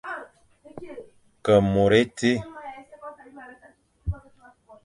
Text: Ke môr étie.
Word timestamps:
Ke 1.43 1.55
môr 1.71 1.91
étie. 2.01 2.33